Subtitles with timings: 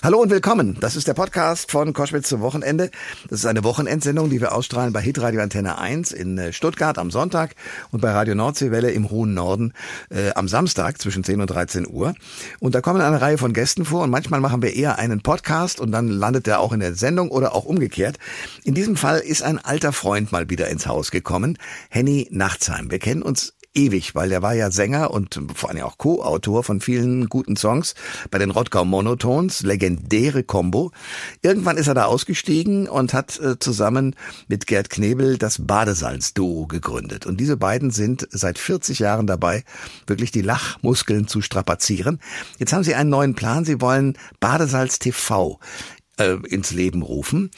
[0.00, 0.76] Hallo und willkommen.
[0.78, 2.92] Das ist der Podcast von Koschwitz zum Wochenende.
[3.28, 7.10] Das ist eine Wochenendsendung, die wir ausstrahlen bei Hitradio Antenne 1 in äh, Stuttgart am
[7.10, 7.56] Sonntag
[7.90, 9.72] und bei Radio Nordseewelle im hohen Norden
[10.10, 12.14] äh, am Samstag zwischen 10 und 13 Uhr.
[12.60, 15.80] Und da kommen eine Reihe von Gästen vor und manchmal machen wir eher einen Podcast
[15.80, 18.18] und dann landet der auch in der Sendung oder auch umgekehrt.
[18.62, 21.58] In diesem Fall ist ein alter Freund mal wieder ins Haus gekommen,
[21.90, 22.92] Henny Nachtsheim.
[22.92, 26.80] Wir kennen uns ewig, weil er war ja Sänger und vor allem auch Co-Autor von
[26.80, 27.94] vielen guten Songs
[28.30, 30.90] bei den Rottgau Monotones, legendäre Combo.
[31.42, 34.16] Irgendwann ist er da ausgestiegen und hat äh, zusammen
[34.48, 37.24] mit Gerd Knebel das Badesalz-Duo gegründet.
[37.24, 39.62] Und diese beiden sind seit 40 Jahren dabei,
[40.06, 42.18] wirklich die Lachmuskeln zu strapazieren.
[42.58, 43.64] Jetzt haben sie einen neuen Plan.
[43.64, 45.60] Sie wollen Badesalz TV
[46.18, 47.50] äh, ins Leben rufen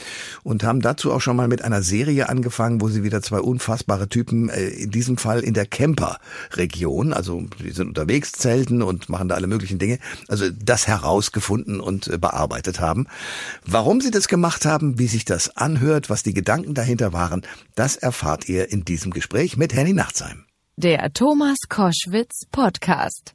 [0.42, 4.08] und haben dazu auch schon mal mit einer Serie angefangen, wo sie wieder zwei unfassbare
[4.08, 9.28] Typen, äh, in diesem Fall in der Camper-Region, also die sind unterwegs, zelten und machen
[9.28, 13.06] da alle möglichen Dinge, also das herausgefunden und äh, bearbeitet haben.
[13.64, 17.42] Warum sie das gemacht haben, wie sich das anhört, was die Gedanken dahinter waren,
[17.74, 20.44] das erfahrt ihr in diesem Gespräch mit Henny Nachtsheim.
[20.82, 23.34] Der Thomas Koschwitz Podcast.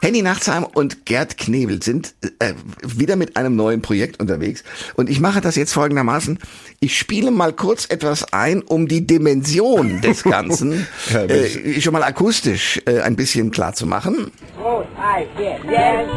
[0.00, 4.62] Henny Nachtsheim und Gerd Knebel sind äh, wieder mit einem neuen Projekt unterwegs.
[4.94, 6.38] Und ich mache das jetzt folgendermaßen.
[6.78, 12.80] Ich spiele mal kurz etwas ein, um die Dimension des Ganzen äh, schon mal akustisch
[12.86, 14.30] äh, ein bisschen klar zu machen.
[14.62, 16.08] Oh, I can, yes,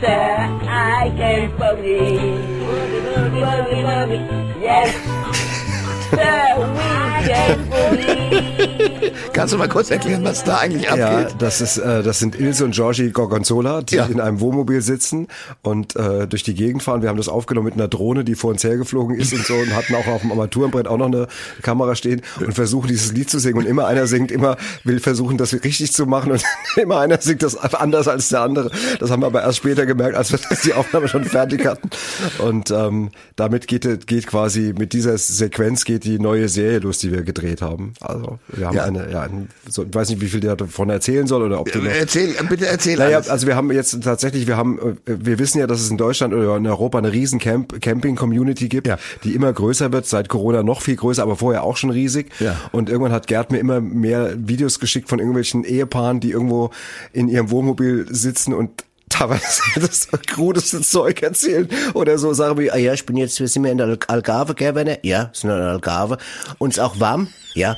[0.00, 5.19] sir, I can boogie, boogie, boogie, boogie, yes,
[6.10, 7.09] sir, we can boogie.
[9.32, 11.36] Kannst du mal kurz erklären, was da eigentlich Ja, abgeht?
[11.38, 14.06] das ist, äh, das sind Ilse und Georgi Gorgonzola, die Ja.
[14.06, 15.28] in einem Wohnmobil sitzen
[15.62, 17.02] und äh, durch die Gegend fahren.
[17.02, 19.74] Wir haben das aufgenommen mit einer Drohne, die vor uns hergeflogen ist und so und
[19.74, 21.26] hatten auch auf dem Armaturenbrett auch noch eine
[21.62, 25.38] Kamera stehen und versuchen dieses Lied zu singen und immer einer singt, immer will versuchen,
[25.38, 26.42] das richtig zu machen und
[26.76, 28.70] immer einer singt das anders als der andere.
[28.98, 31.88] Das haben wir aber erst später gemerkt, als wir die Aufnahme schon fertig hatten.
[32.38, 37.09] Und ähm, damit geht, geht quasi mit dieser Sequenz geht die neue Serie los, die
[37.10, 37.92] wir gedreht haben.
[38.00, 38.84] Also wir haben Ja.
[38.84, 39.28] eine, ja,
[39.68, 42.34] so, ich weiß nicht, wie viel der davon erzählen soll oder ob du noch Erzähl,
[42.48, 43.28] bitte erzähl naja, alles.
[43.28, 46.32] also wir haben jetzt tatsächlich, wir haben, äh, wir wissen ja, dass es in Deutschland
[46.34, 48.98] oder in Europa eine riesen Camp Camping-Community gibt, Ja.
[49.24, 52.30] die immer größer wird, seit Corona noch viel größer, aber vorher auch schon riesig.
[52.40, 52.56] Ja.
[52.72, 56.70] Und irgendwann hat Gerd mir immer mehr Videos geschickt von irgendwelchen Ehepaaren, die irgendwo
[57.12, 58.70] in ihrem Wohnmobil sitzen und
[59.10, 63.48] teilweise das krudeste Zeug erzählen oder so sagen wie, ah ja, ich bin jetzt, wir
[63.48, 64.96] sind ja in der Al- Algarve, gell, Werner?
[65.02, 66.16] Ja, sind in der Algarve.
[66.58, 67.28] Und ist auch warm?
[67.54, 67.76] Ja.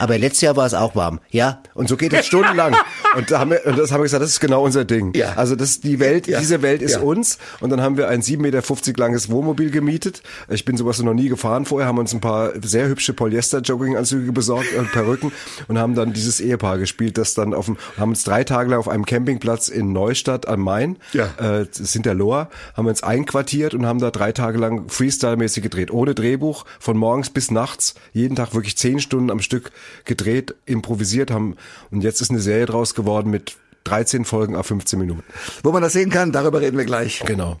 [0.00, 1.62] Aber letztes Jahr war es auch warm, ja.
[1.72, 2.76] Und so geht es stundenlang.
[3.16, 5.12] Und da haben wir, und das haben wir gesagt, das ist genau unser Ding.
[5.14, 5.34] Ja.
[5.34, 6.40] Also das die Welt, Ja.
[6.40, 7.00] diese Welt ist Ja.
[7.00, 7.38] uns.
[7.60, 8.62] Und dann haben wir ein 7,50 Meter
[9.04, 10.22] langes Wohnmobil gemietet.
[10.48, 14.74] Ich bin sowas noch nie gefahren vorher, haben uns ein paar sehr hübsche Polyester-Jogginganzüge besorgt
[14.76, 15.32] und Perücken
[15.68, 18.78] und haben dann dieses Ehepaar gespielt, das dann auf dem, haben uns drei Tage lang
[18.78, 21.28] auf einem Campingplatz in Neustadt am Main, Ja.
[21.40, 25.62] äh, ist hinter Lohr, haben wir uns einquartiert und haben da drei Tage lang Freestyle-mäßig
[25.62, 29.70] gedreht, ohne Drehbuch, von morgens bis nachts, jeden Tag wirklich zehn Stunden am Stück
[30.04, 31.56] gedreht, improvisiert haben
[31.90, 35.22] und jetzt ist eine Serie draus geworden mit 13 Folgen auf 15 Minuten.
[35.62, 37.22] Wo man das sehen kann, darüber reden wir gleich.
[37.26, 37.58] Genau.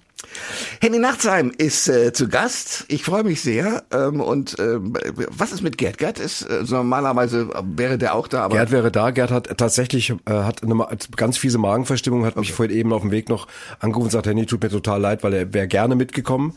[0.80, 2.86] Henny Nachtsheim ist äh, zu Gast.
[2.88, 3.84] Ich freue mich sehr.
[3.92, 4.94] Ähm, und ähm,
[5.28, 5.98] was ist mit Gerd?
[5.98, 9.10] Gerd ist äh, normalerweise äh, wäre der auch da, aber Gerd wäre da.
[9.10, 13.02] Gerd hat tatsächlich äh, hat eine ma- ganz fiese Magenverstimmung, hat mich vorhin eben auf
[13.02, 13.46] dem Weg noch
[13.80, 16.54] angerufen und sagt, Henny, tut mir total leid, weil er wäre gerne mitgekommen.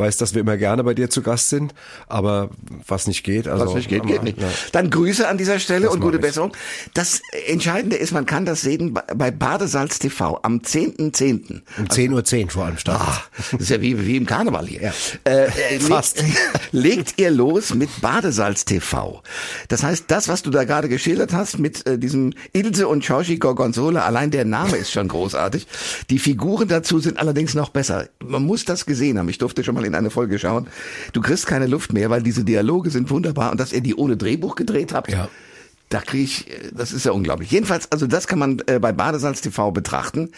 [0.00, 1.74] Weiß, dass wir immer gerne bei dir zu Gast sind,
[2.08, 2.48] aber
[2.88, 4.38] was nicht geht, also was nicht geht, geht nicht.
[4.72, 6.22] Dann Grüße an dieser Stelle und mach gute ich.
[6.22, 6.52] Besserung.
[6.94, 11.60] Das Entscheidende ist, man kann das sehen bei- Badesalz TV am 10.10.
[11.78, 13.06] Um 10.10 Uhr vor allem startet.
[13.06, 13.22] Ah,
[13.52, 14.80] das ist ja wie, wie im Karneval hier.
[14.82, 14.92] Ja.
[15.24, 15.44] Äh,
[15.76, 16.24] äh, Fast.
[16.72, 19.22] Legt, ihr los mit Badesalz TV.
[19.68, 23.36] Das heißt, das, was du da gerade geschildert hast mit äh, diesem Ilse und Giorgi
[23.38, 25.66] Gorgonzola, allein der Name ist schon großartig.
[26.08, 28.08] Die Figuren dazu sind allerdings noch besser.
[28.24, 29.28] Man muss das gesehen haben.
[29.28, 30.68] Ich durfte schon mal in eine Folge schauen.
[31.12, 34.16] Du kriegst keine Luft mehr, weil diese Dialoge sind wunderbar und dass ihr die ohne
[34.16, 35.10] Drehbuch gedreht habt.
[35.10, 35.28] Ja.
[35.90, 37.50] Da kriege ich, äh, das ist ja unglaublich.
[37.50, 40.30] Jedenfalls, also das kann man äh, bei Badesalz TV betrachten.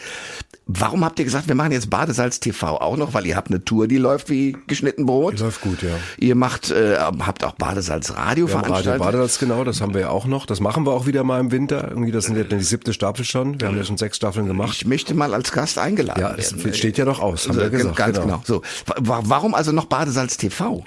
[0.66, 3.12] Warum habt ihr gesagt, wir machen jetzt Badesalz TV auch noch?
[3.14, 5.38] Weil ihr habt eine Tour, die läuft wie geschnitten Brot.
[5.38, 5.90] Die läuft gut, ja.
[6.19, 9.02] Ihr macht, äh, habt auch Badesalz Radio Wir haben Radio veranstaltet.
[9.04, 10.46] Badesalz, genau, das haben wir ja auch noch.
[10.46, 11.88] Das machen wir auch wieder mal im Winter.
[11.90, 13.60] Irgendwie, das sind ja die siebte Staffel schon.
[13.60, 14.75] Wir haben ja schon sechs Staffeln gemacht.
[14.76, 16.72] ich möchte mal als Gast eingeladen Ja, es werden.
[16.75, 17.96] steht ja doch aus, haben Also, wir gesagt.
[17.96, 18.40] Ganz genau.
[18.46, 20.84] So, Wa- warum also noch Badesalz TV?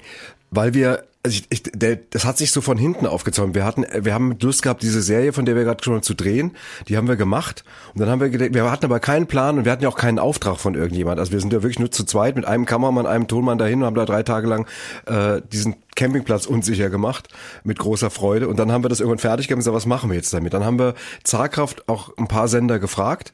[0.50, 3.56] Weil wir, also ich, ich, der, das hat sich so von hinten aufgezäumt.
[3.56, 6.52] Wir hatten, wir haben Lust gehabt, diese Serie, von der wir gerade schon zu drehen,
[6.88, 7.64] die haben wir gemacht.
[7.94, 9.96] Und dann haben wir gedacht, wir hatten aber keinen Plan und wir hatten ja auch
[9.96, 11.18] keinen Auftrag von irgendjemand.
[11.18, 13.86] Also wir sind ja wirklich nur zu zweit mit einem Kameramann, einem Tonmann dahin und
[13.86, 14.68] haben da drei Tage lang
[15.06, 17.28] äh, diesen Campingplatz unsicher gemacht,
[17.64, 18.46] mit großer Freude.
[18.46, 20.54] Und dann haben wir das irgendwann fertig gemacht und gesagt, was machen wir jetzt damit?
[20.54, 20.94] Dann haben wir
[21.24, 23.32] Zahlkraft auch ein paar Sender gefragt.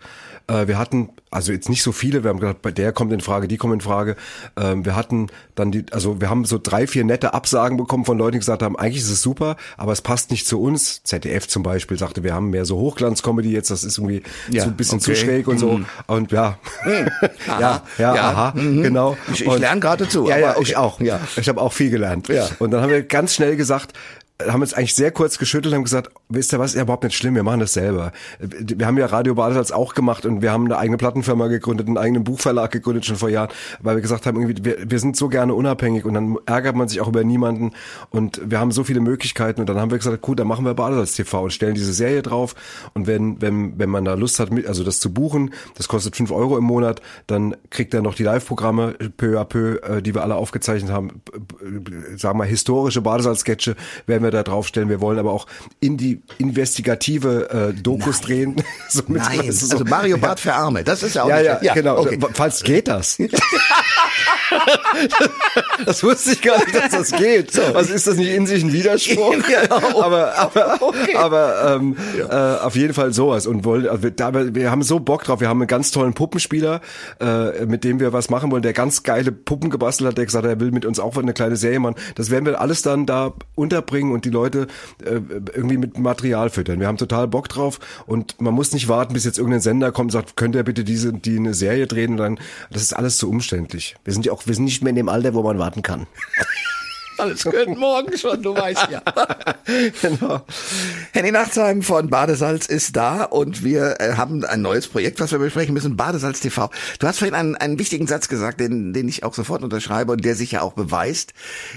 [0.48, 3.20] Äh, wir hatten, also jetzt nicht so viele, wir haben gesagt, bei der kommt in
[3.20, 4.16] Frage, die kommt in Frage.
[4.56, 8.18] Ähm, wir hatten dann die, also wir haben so drei, vier nette Absagen bekommen von
[8.18, 11.02] Leuten, die gesagt haben, eigentlich ist es super, aber es passt nicht zu uns.
[11.04, 14.70] ZDF zum Beispiel sagte, wir haben mehr so Hochglanz-Comedy jetzt, das ist irgendwie Ja, so
[14.70, 15.14] ein bisschen okay.
[15.14, 15.78] zu schräg und so.
[15.78, 15.86] Mhm.
[16.06, 16.58] Und ja,
[17.48, 17.60] Aha.
[17.60, 18.30] ja, ja, Ja.
[18.30, 18.82] aha, Mhm.
[18.82, 19.16] genau.
[19.32, 20.62] Ich- ich lerne gerade dazu, Ja, ja, okay.
[20.62, 21.00] ich auch.
[21.00, 21.20] Ja.
[21.36, 22.28] Ich habe auch viel gelernt.
[22.28, 22.48] Ja.
[22.58, 23.92] Und dann haben wir ganz schnell gesagt,
[24.48, 27.04] haben uns eigentlich sehr kurz geschüttelt und haben gesagt, wisst ihr was, ist ja überhaupt
[27.04, 28.12] nicht schlimm, wir machen das selber.
[28.40, 31.98] Wir haben ja Radio Badesalz auch gemacht und wir haben eine eigene Plattenfirma gegründet, einen
[31.98, 33.50] eigenen Buchverlag gegründet schon vor Jahren,
[33.80, 36.88] weil wir gesagt haben, irgendwie, wir, wir sind so gerne unabhängig und dann ärgert man
[36.88, 37.72] sich auch über niemanden
[38.10, 40.74] und wir haben so viele Möglichkeiten und dann haben wir gesagt, gut, dann machen wir
[40.74, 42.54] Badesalz TV und stellen diese Serie drauf
[42.94, 46.16] und wenn, wenn, wenn man da Lust hat, mit, also das zu buchen, das kostet
[46.16, 50.14] fünf Euro im Monat, dann kriegt er noch die Live-Programme peu à peu, äh, die
[50.14, 51.22] wir alle aufgezeichnet haben,
[52.16, 54.88] sagen wir historische Badesalz-Sketche werden wir da draufstellen.
[54.88, 55.46] Wir wollen aber auch
[55.80, 58.56] in die investigative äh, Dokus drehen.
[58.88, 61.38] so mit- Nein, du, so- also Mario Barth für Arme, das ist ja auch ja,
[61.54, 61.98] nicht ja, genau.
[61.98, 62.18] Okay.
[62.34, 63.18] Falls geht das.
[65.86, 67.58] das wusste ich gar nicht, dass das geht.
[67.74, 69.36] Was ist das nicht in sich ein Widerspruch?
[69.52, 70.02] Genau.
[70.02, 71.14] aber aber, Okay.
[71.16, 73.46] aber ähm, äh, auf jeden Fall sowas.
[73.46, 75.40] Und wollen, also wir, da, wir haben so Bock drauf.
[75.40, 76.80] Wir haben einen ganz tollen Puppenspieler,
[77.20, 80.44] äh, mit dem wir was machen wollen, der ganz geile Puppen gebastelt hat, der gesagt
[80.44, 81.96] hat, er will mit uns auch eine kleine Serie machen.
[82.14, 84.66] Das werden wir alles dann da unterbringen und die Leute
[85.04, 85.20] äh,
[85.54, 86.80] irgendwie mit Material füttern.
[86.80, 90.08] Wir haben total Bock drauf und man muss nicht warten, bis jetzt irgendein Sender kommt
[90.08, 92.38] und sagt, könnt ihr bitte diese, die eine Serie drehen und dann,
[92.70, 93.96] das ist alles zu umständlich.
[94.04, 96.06] Wir sind ja auch, wir sind nicht mehr in dem Alter, wo man warten kann.
[97.22, 99.00] Alles gehört morgen schon, du weißt ja.
[100.02, 100.40] genau.
[101.12, 105.38] Henny Nachtsheim von Badesalz ist da und wir äh, haben ein neues Projekt, was wir
[105.38, 106.68] besprechen müssen, Badesalz TV.
[106.98, 110.24] Du hast vorhin einen, einen wichtigen Satz gesagt, den, den ich auch sofort unterschreibe und
[110.24, 111.32] der sich ja auch beweist,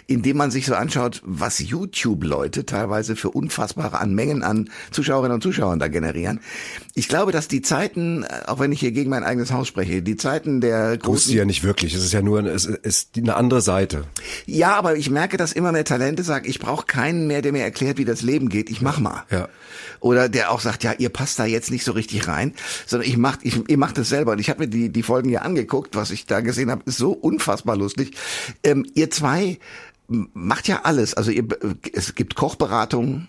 [0.08, 5.78] indem man sich so anschaut, was YouTube-Leute teilweise für unfassbare Anmengen an Zuschauerinnen und Zuschauern
[5.78, 6.40] da generieren.
[6.96, 10.02] Ich glaube, dass die Zeiten, äh, auch wenn ich hier gegen mein eigenes Haus spreche,
[10.02, 11.94] die Zeiten der großen ja nicht wirklich.
[11.94, 14.06] Es ist ja nur, es ist eine andere Seite.
[14.48, 17.64] Ja, aber ich merke, dass immer mehr Talente sagen, ich brauche keinen mehr, der mir
[17.64, 18.70] erklärt, wie das Leben geht.
[18.70, 19.24] Ich mach mal.
[19.30, 19.50] Ja.
[20.00, 22.54] Oder der auch sagt, ja, ihr passt da jetzt nicht so richtig rein,
[22.86, 24.34] sondern ich mach, ich, ihr macht es selber.
[24.34, 26.98] Und ich habe mir die die Folgen ja angeguckt, was ich da gesehen habe, ist
[26.98, 28.16] so unfassbar lustig.
[28.64, 29.60] Ähm, ihr zwei
[30.08, 31.14] macht ja alles.
[31.14, 31.46] Also ihr,
[31.94, 33.28] es gibt Kochberatungen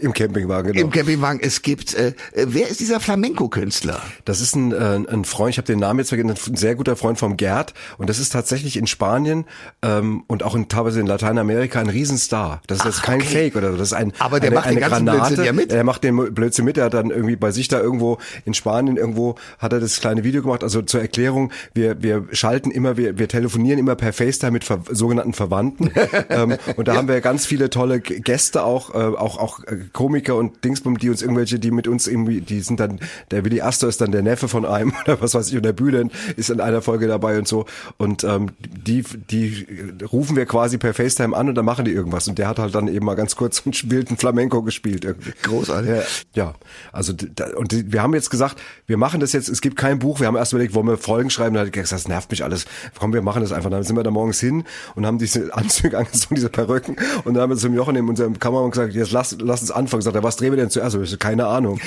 [0.00, 0.86] Im Campingwagen, genau.
[0.86, 1.40] im Campingwagen.
[1.42, 4.00] Es gibt, äh, äh, wer ist dieser Flamenco-Künstler?
[4.24, 6.96] Das ist ein, äh, ein Freund, ich habe den Namen jetzt vergessen, ein sehr guter
[6.96, 7.74] Freund vom Gerd.
[7.98, 9.44] Und das ist tatsächlich in Spanien
[9.82, 12.62] ähm, und auch in, teilweise in Lateinamerika ein Riesenstar.
[12.66, 13.50] Das ist jetzt kein okay.
[13.50, 13.76] Fake oder so.
[13.76, 15.26] das ist ein Aber der eine, macht den eine ganzen Granate.
[15.26, 15.72] Blödsinn ja mit.
[15.72, 16.76] Der macht den Blödsinn mit.
[16.76, 20.24] Der hat dann irgendwie bei sich da irgendwo in Spanien irgendwo hat er das kleine
[20.24, 20.62] Video gemacht.
[20.62, 24.80] Also zur Erklärung, wir wir schalten immer, wir wir telefonieren immer per FaceTime mit ver
[24.90, 25.90] sogenannten Verwandten.
[26.30, 30.36] ähm, und da haben wir ganz viele tolle Gäste auch, äh, auch auch äh, Komiker
[30.36, 33.00] und Dingsbum, die uns irgendwelche, die mit uns irgendwie, die sind dann,
[33.30, 35.72] der Willi Astor ist dann der Neffe von einem oder was weiß ich, und der
[35.72, 37.66] Bülent ist in einer Folge dabei und so.
[37.96, 39.66] Und ähm, die, die
[40.12, 42.28] rufen wir quasi per FaceTime an und dann machen die irgendwas.
[42.28, 45.32] Und der hat halt dann eben mal ganz kurz einen wilden Flamenco gespielt irgendwie.
[45.42, 45.90] Großartig.
[45.90, 46.02] Ja,
[46.34, 46.54] ja.
[46.92, 50.20] also da, und wir haben jetzt gesagt, wir machen das jetzt, es gibt kein Buch,
[50.20, 52.66] wir haben erst überlegt, wollen wir Folgen schreiben, da hat gesagt, das nervt mich alles.
[52.98, 53.70] Komm, wir machen das einfach.
[53.70, 57.42] Dann sind wir da morgens hin und haben diese Anzüge angezogen, diese Perücken und dann
[57.42, 60.02] haben wir zum Jochen in unserem Kameramann gesagt, jetzt lass, lass uns anfangen.
[60.02, 60.96] Sagt er, was drehen wir denn zuerst?
[60.96, 61.80] Ich so, keine Ahnung.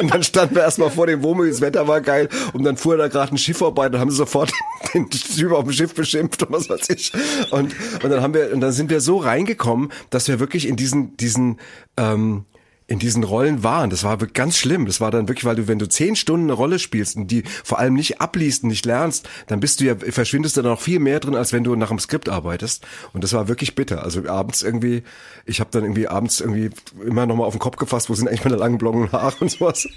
[0.00, 2.96] Und dann standen wir erstmal vor dem Wohnmobil, das Wetter war geil und dann fuhr
[2.96, 4.50] da gerade ein Schiff vorbei, dann haben sie sofort
[4.94, 7.12] den Typ auf dem Schiff beschimpft und was weiß ich.
[7.50, 10.76] Und, und dann haben wir, und dann sind wir so reingekommen, dass wir wirklich in
[10.76, 11.60] diesen, diesen,
[11.96, 12.46] ähm,
[12.88, 13.90] in diesen Rollen waren.
[13.90, 14.86] Das war ganz schlimm.
[14.86, 17.42] Das war dann wirklich, weil du, wenn du zehn Stunden eine Rolle spielst und die
[17.64, 20.80] vor allem nicht abliest und nicht lernst, dann bist du ja, verschwindest du da noch
[20.80, 22.86] viel mehr drin, als wenn du nach dem Skript arbeitest.
[23.12, 24.04] Und das war wirklich bitter.
[24.04, 25.02] Also abends irgendwie,
[25.46, 26.70] ich habe dann irgendwie abends irgendwie
[27.04, 29.50] immer noch mal auf den Kopf gefasst, wo sind eigentlich meine langen blonden Haare und
[29.50, 29.88] sowas.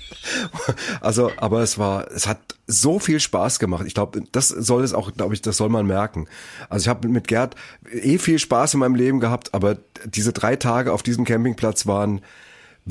[1.01, 3.84] Also, aber es war, es hat so viel Spaß gemacht.
[3.88, 6.27] Ich glaube, das soll es auch, glaube ich, das soll man merken.
[6.69, 7.55] Also ich habe mit Gerd
[7.91, 12.22] eh viel Spaß in meinem Leben gehabt, aber diese drei Tage auf diesem Campingplatz waren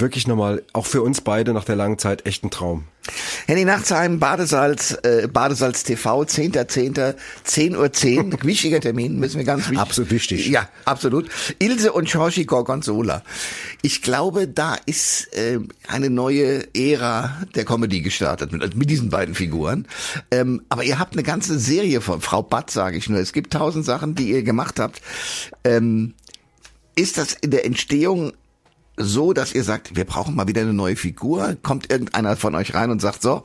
[0.01, 2.85] wirklich nochmal, auch für uns beide nach der langen Zeit, echt ein Traum.
[3.47, 7.15] Henny Nachtsheim, Badesalz, äh, Badesalz TV, 10.10.,
[7.47, 9.79] 10.10 Uhr, 10, wichtiger Termin, müssen wir ganz wichtig.
[9.79, 10.49] Absolut wichtig.
[10.49, 11.29] Ja, absolut.
[11.59, 13.23] Ilse und Giorgi Gorgonzola.
[13.83, 19.35] Ich glaube, da ist äh, eine neue Ära der Comedy gestartet mit, mit diesen beiden
[19.35, 19.87] Figuren.
[20.31, 23.21] Ähm, aber ihr habt eine ganze Serie von Frau Batt, sage ich nur.
[23.21, 25.01] Es gibt tausend Sachen, die ihr gemacht habt.
[25.65, 26.15] Ähm,
[26.95, 28.33] ist das in der Entstehung
[28.99, 31.57] so, dass ihr sagt, wir brauchen mal wieder eine neue Figur?
[31.63, 33.45] Kommt irgendeiner von euch rein und sagt, so,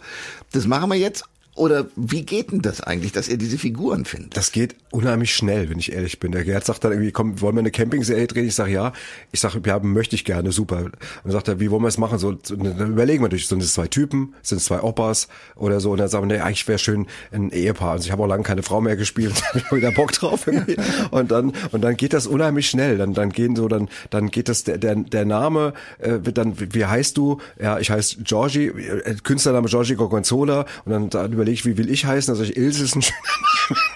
[0.52, 1.26] das machen wir jetzt?
[1.56, 4.36] Oder wie geht denn das eigentlich, dass ihr diese Figuren findet?
[4.36, 6.32] Das geht unheimlich schnell, wenn ich ehrlich bin.
[6.32, 8.48] Der Gerd sagt dann irgendwie, komm, wollen wir eine Camping-Serie drehen?
[8.48, 8.92] Ich sage ja.
[9.32, 10.78] Ich sage, ja, möchte ich gerne, super.
[10.78, 12.18] Und dann sagt er, wie wollen wir es machen?
[12.18, 15.92] So, dann überlegen wir natürlich, sind es zwei Typen, sind es zwei Opas oder so.
[15.92, 17.92] Und dann sagen wir, nee, eigentlich wäre schön ein Ehepaar.
[17.92, 20.78] Also ich habe auch lange keine Frau mehr gespielt, habe ich wieder Bock drauf irgendwie.
[21.12, 22.98] Und dann und dann geht das unheimlich schnell.
[22.98, 26.56] Dann dann gehen so dann dann geht das der der, der Name äh, wird dann
[26.58, 27.38] wie heißt du?
[27.62, 30.66] Ja, ich heiße Georgie, äh, Künstlername Georgie Gorgonzola.
[30.86, 32.32] Und dann, dann überlege ich, wie will ich heißen?
[32.32, 33.20] Also ich Ilse ist ein schöner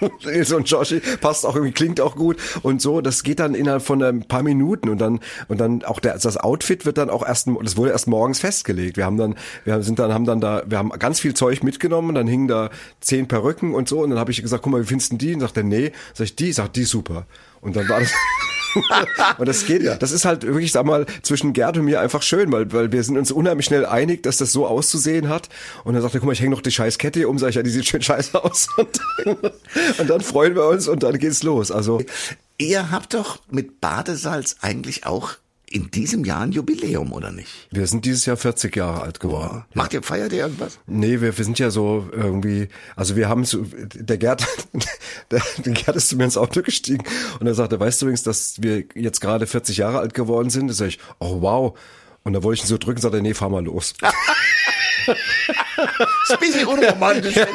[0.00, 0.12] Name.
[0.36, 3.00] Ilse und Georgie passt auch irgendwie klingt auch gut und so.
[3.00, 6.36] Das geht dann innerhalb von ein paar Minuten und dann und dann auch der, das
[6.36, 8.96] Outfit wird dann auch erst das wurde erst morgens festgelegt.
[8.96, 12.14] Wir haben dann wir sind dann haben dann da wir haben ganz viel Zeug mitgenommen.
[12.14, 14.86] Dann hingen da zehn Perücken und so und dann habe ich gesagt, guck mal, wie
[14.86, 15.34] findest du die?
[15.34, 17.26] Und sagt er, nee, sag ich die, sagt die super.
[17.60, 18.12] Und dann war das
[19.38, 19.96] und das geht, ja.
[19.96, 23.02] das ist halt wirklich, sag mal, zwischen Gerd und mir einfach schön, weil, weil wir
[23.02, 25.48] sind uns unheimlich schnell einig, dass das so auszusehen hat.
[25.84, 27.56] Und dann sagt er, guck mal, ich hänge noch die scheiß Kette um, sag ich,
[27.56, 28.68] ja, die sieht schön scheiße aus.
[28.76, 29.36] Und dann,
[29.98, 31.70] und dann freuen wir uns und dann geht's los.
[31.70, 32.00] Also,
[32.58, 35.36] Ihr habt doch mit Badesalz eigentlich auch
[35.70, 37.68] in diesem Jahr ein Jubiläum, oder nicht?
[37.70, 39.64] wir sind dieses Jahr 40 Jahre alt geworden.
[39.74, 40.78] Macht ihr, feiert ihr irgendwas?
[40.86, 44.46] Nee, wir, wir sind ja so irgendwie, also wir haben so, der Gerd,
[45.30, 47.04] der, der Gerd ist zu mir ins Auto gestiegen
[47.40, 50.68] und er sagte, weißt du übrigens, dass wir jetzt gerade 40 Jahre alt geworden sind?
[50.68, 51.78] Da sag ich, oh wow.
[52.24, 53.94] Und da wollte ich ihn so drücken, sagte er, nee, fahr mal los.
[56.28, 57.34] ist ein bisschen unromantisch.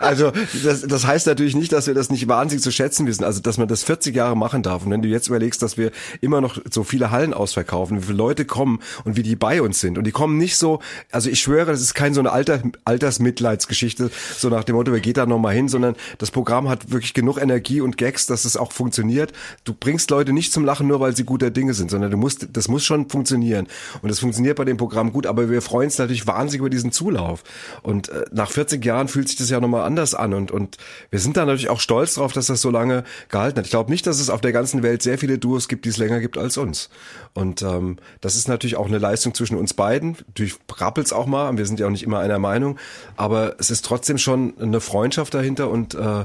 [0.00, 0.32] Also
[0.64, 3.58] das, das heißt natürlich nicht, dass wir das nicht wahnsinnig zu schätzen wissen, also dass
[3.58, 4.84] man das 40 Jahre machen darf.
[4.84, 8.18] Und wenn du jetzt überlegst, dass wir immer noch so viele Hallen ausverkaufen, wie viele
[8.18, 9.98] Leute kommen und wie die bei uns sind.
[9.98, 10.80] Und die kommen nicht so,
[11.10, 15.00] also ich schwöre, das ist kein so eine Alter, Altersmitleidsgeschichte, so nach dem Motto, wer
[15.00, 18.56] geht da nochmal hin, sondern das Programm hat wirklich genug Energie und Gags, dass es
[18.56, 19.32] auch funktioniert.
[19.64, 22.48] Du bringst Leute nicht zum Lachen, nur weil sie guter Dinge sind, sondern du musst,
[22.52, 23.66] das muss schon funktionieren.
[24.02, 26.92] Und das funktioniert bei dem Programm gut, aber wir freuen uns natürlich wahnsinnig über diesen
[26.92, 27.42] Zulauf.
[27.82, 30.34] Und äh, nach 40 Jahren fühlt sich das ja nochmal anders an.
[30.34, 30.76] Und, und
[31.10, 33.66] wir sind da natürlich auch stolz drauf, dass das so lange gehalten hat.
[33.66, 35.96] Ich glaube nicht, dass es auf der ganzen Welt sehr viele Duos gibt, die es
[35.96, 36.90] länger gibt als uns.
[37.34, 40.16] Und ähm, das ist natürlich auch eine Leistung zwischen uns beiden.
[40.26, 42.78] Natürlich rappelt's auch mal, und wir sind ja auch nicht immer einer Meinung.
[43.16, 46.24] Aber es ist trotzdem schon eine Freundschaft dahinter und äh,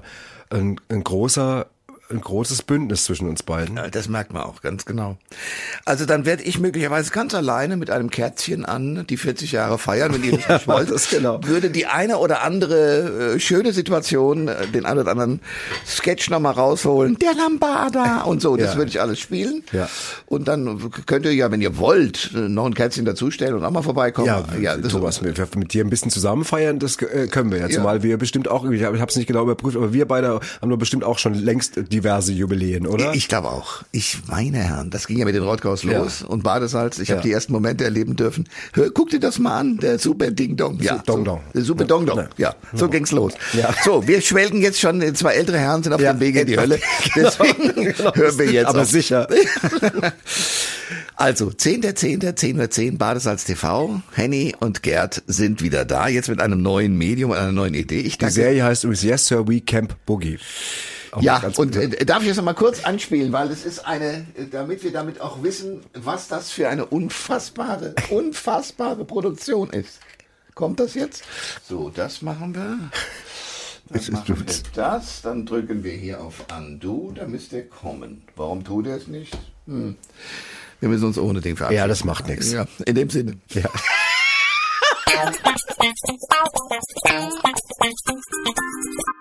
[0.49, 1.67] ein, ein großer
[2.11, 3.77] ein großes Bündnis zwischen uns beiden.
[3.77, 5.17] Ja, Das merkt man auch ganz genau.
[5.85, 10.13] Also dann werde ich möglicherweise ganz alleine mit einem Kerzchen an die 40 Jahre feiern,
[10.13, 10.91] wenn ihr das nicht mach wollt.
[10.91, 11.39] das genau.
[11.43, 15.39] Würde die eine oder andere äh, schöne Situation, äh, den einen oder anderen
[15.87, 17.17] Sketch nochmal rausholen.
[17.19, 18.77] Der Lambada und so, das Ja.
[18.77, 19.63] würde ich alles spielen.
[19.71, 19.89] Ja.
[20.27, 23.81] Und dann könnt ihr ja, wenn ihr wollt, noch ein Kerzchen dazustellen und auch mal
[23.81, 24.27] vorbeikommen.
[24.61, 27.67] Ja, das Thomas, wir mit dir ein bisschen zusammen feiern, das äh, können wir ja.
[27.67, 27.75] Ja.
[27.75, 30.77] Zumal wir bestimmt auch, ich habe es nicht genau überprüft, aber wir beide haben doch
[30.77, 33.13] bestimmt auch schon längst diverse Jubiläen, oder?
[33.13, 33.83] Ich glaube auch.
[33.91, 35.99] Ich meine Herren, das ging ja mit den Rottgaus Ja.
[35.99, 36.99] los und Badesalz.
[36.99, 37.23] Ich habe Ja.
[37.23, 38.47] die ersten Momente erleben dürfen.
[38.73, 40.79] Hör, guck dir das mal an, der Super Ding Dong.
[40.81, 41.41] Ja, Dong so, Dong.
[41.53, 42.27] Der Super Dong Dong.
[42.37, 43.33] Ja, so ging's los.
[43.53, 43.73] Ja.
[43.83, 46.51] So, wir schwelgen jetzt schon, zwei ältere Herren sind auf Ja, dem Weg in die
[46.53, 46.61] genau.
[46.63, 46.79] Hölle.
[47.15, 48.15] Deswegen Genau.
[48.15, 48.89] hören wir jetzt Aber auf.
[48.89, 49.27] sicher.
[51.15, 54.01] Also, 10.10., 10 Uhr 10, Badesalz TV.
[54.13, 57.99] Henny und Gerd sind wieder da, jetzt mit einem neuen Medium, einer neuen Idee.
[57.99, 60.39] Ich Die Serie heißt übrigens Yes Sir We Camp Boogie.
[61.11, 64.25] Auch Ja, und äh, darf ich das noch mal kurz anspielen, weil es ist eine,
[64.35, 69.99] äh, damit wir damit auch wissen, was das für eine unfassbare, unfassbare Produktion ist.
[70.55, 71.23] Kommt das jetzt?
[71.67, 72.77] So, das machen wir.
[73.89, 78.23] Dann machen wir das, dann drücken wir hier auf Undo, da müsste er kommen.
[78.37, 79.37] Warum tut er es nicht?
[79.65, 79.97] Hm.
[80.79, 81.79] Wir müssen uns ohne Ding verabschieden.
[81.79, 82.51] Ja, das macht nichts.
[82.51, 83.37] Ja, in dem Sinne.
[83.49, 83.69] Ja.